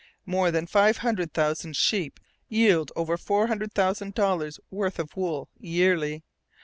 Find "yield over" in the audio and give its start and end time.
2.49-3.17